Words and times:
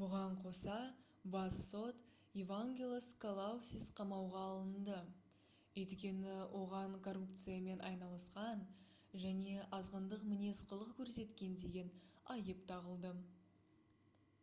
бұған 0.00 0.34
қоса 0.40 0.74
бас 1.34 1.60
сот 1.68 2.02
евангелос 2.42 3.06
калоусис 3.22 3.86
қамауға 4.00 4.42
алынды 4.50 4.98
өйткені 5.84 6.36
оған 6.60 7.00
коррупциямен 7.08 7.82
айналысқан 7.94 8.68
және 9.26 9.56
азғындық 9.80 10.30
мінез-құлық 10.36 10.94
көрсеткен 11.02 11.60
деген 11.66 11.94
айып 12.38 12.62
тағылды 12.74 13.18